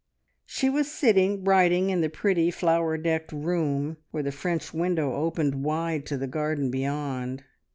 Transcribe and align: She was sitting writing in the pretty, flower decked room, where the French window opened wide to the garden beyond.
She 0.47 0.67
was 0.67 0.91
sitting 0.91 1.43
writing 1.43 1.91
in 1.91 2.01
the 2.01 2.09
pretty, 2.09 2.49
flower 2.49 2.97
decked 2.97 3.31
room, 3.31 3.97
where 4.09 4.23
the 4.23 4.31
French 4.31 4.73
window 4.73 5.13
opened 5.13 5.63
wide 5.63 6.07
to 6.07 6.17
the 6.17 6.25
garden 6.25 6.71
beyond. 6.71 7.43